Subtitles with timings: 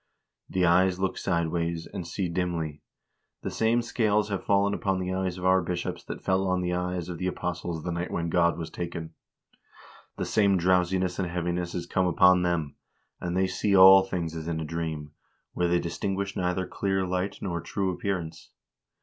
[0.49, 2.81] The eyes look sideways, and see dimly.
[3.43, 6.73] The same scales have fallen upon the eyes of our bishops that fell on the
[6.73, 9.13] eyes of the apostles the night when God was taken.
[10.17, 12.77] The same drowsiness and heaviness is come upon them,
[13.19, 15.11] and they see all things as in a dream,
[15.53, 18.49] where they distinguish neither clear 400 HISTORY OF THE NORWEGIAN PEOPLE light nor true appearance.